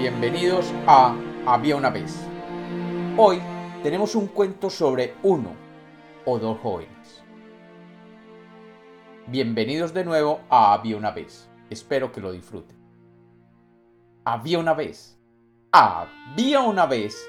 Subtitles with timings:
[0.00, 2.26] Bienvenidos a Había una vez.
[3.18, 3.38] Hoy
[3.82, 5.54] tenemos un cuento sobre uno
[6.24, 7.22] o dos jóvenes.
[9.26, 11.50] Bienvenidos de nuevo a Había una vez.
[11.68, 12.78] Espero que lo disfruten.
[14.24, 15.20] Había una vez.
[15.70, 17.22] Había una vez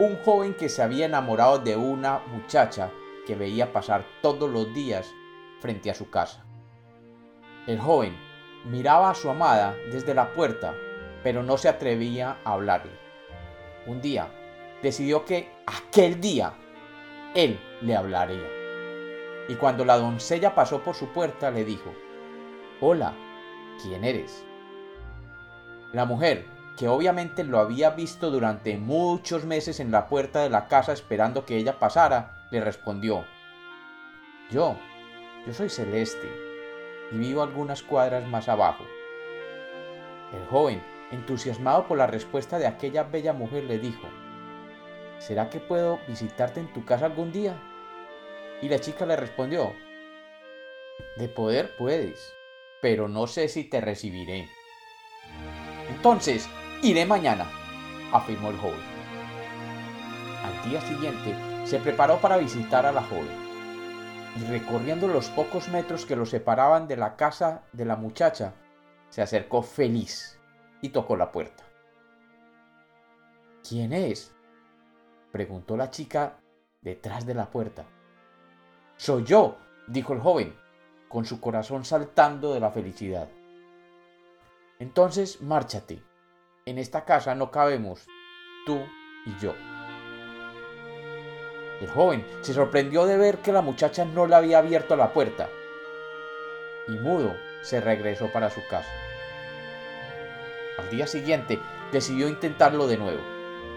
[0.00, 2.90] un joven que se había enamorado de una muchacha
[3.26, 5.12] que veía pasar todos los días
[5.60, 6.42] frente a su casa.
[7.66, 8.16] El joven
[8.64, 10.74] miraba a su amada desde la puerta,
[11.22, 12.92] pero no se atrevía a hablarle.
[13.86, 14.28] Un día
[14.82, 16.52] decidió que aquel día
[17.34, 18.48] él le hablaría.
[19.48, 21.92] Y cuando la doncella pasó por su puerta le dijo,
[22.80, 23.14] Hola,
[23.82, 24.44] ¿quién eres?
[25.92, 26.44] La mujer,
[26.76, 31.44] que obviamente lo había visto durante muchos meses en la puerta de la casa esperando
[31.44, 33.24] que ella pasara, le respondió,
[34.50, 34.76] Yo,
[35.46, 36.30] yo soy Celeste
[37.10, 38.84] y vivo algunas cuadras más abajo.
[40.32, 44.08] El joven, entusiasmado por la respuesta de aquella bella mujer, le dijo,
[45.18, 47.60] ¿Será que puedo visitarte en tu casa algún día?
[48.62, 49.72] Y la chica le respondió,
[51.16, 52.34] De poder puedes,
[52.80, 54.48] pero no sé si te recibiré.
[55.88, 56.48] Entonces,
[56.82, 57.50] iré mañana,
[58.12, 58.98] afirmó el joven.
[60.44, 63.48] Al día siguiente, se preparó para visitar a la joven
[64.36, 68.54] y recorriendo los pocos metros que lo separaban de la casa de la muchacha,
[69.08, 70.37] se acercó feliz
[70.82, 71.64] y tocó la puerta.
[73.68, 74.34] ¿Quién es?
[75.32, 76.40] preguntó la chica
[76.80, 77.84] detrás de la puerta.
[78.96, 80.56] Soy yo, dijo el joven,
[81.08, 83.28] con su corazón saltando de la felicidad.
[84.78, 86.02] Entonces márchate.
[86.66, 88.06] En esta casa no cabemos
[88.66, 88.78] tú
[89.26, 89.54] y yo.
[91.80, 95.48] El joven se sorprendió de ver que la muchacha no le había abierto la puerta
[96.88, 98.90] y mudo se regresó para su casa.
[100.78, 101.58] Al día siguiente
[101.92, 103.20] decidió intentarlo de nuevo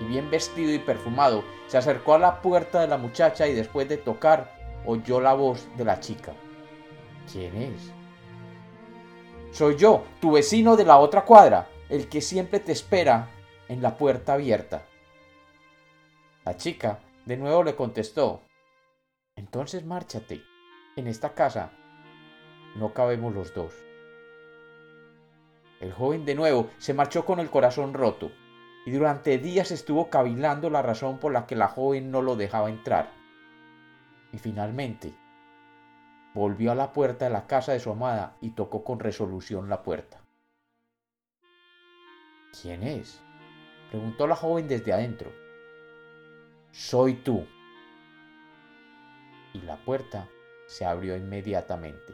[0.01, 3.88] y bien vestido y perfumado se acercó a la puerta de la muchacha y después
[3.88, 4.51] de tocar
[4.85, 6.34] oyó la voz de la chica.
[7.31, 7.91] ¿Quién es?
[9.51, 13.29] Soy yo, tu vecino de la otra cuadra, el que siempre te espera
[13.67, 14.84] en la puerta abierta.
[16.45, 18.41] La chica de nuevo le contestó,
[19.35, 20.41] entonces márchate.
[20.95, 21.72] En esta casa
[22.75, 23.73] no cabemos los dos.
[25.81, 28.31] El joven de nuevo se marchó con el corazón roto
[28.86, 32.69] y durante días estuvo cavilando la razón por la que la joven no lo dejaba
[32.69, 33.12] entrar.
[34.31, 35.14] Y finalmente
[36.34, 39.84] volvió a la puerta de la casa de su amada y tocó con resolución la
[39.84, 40.22] puerta.
[42.62, 43.22] ¿Quién es?
[43.90, 45.41] preguntó la joven desde adentro
[46.72, 47.46] soy tú.
[49.53, 50.30] Y la puerta
[50.68, 52.14] se abrió inmediatamente.